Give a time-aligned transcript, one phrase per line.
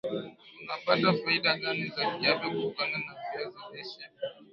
[0.57, 4.09] tunapata faida gani za kiafya kutokana na viazi lishe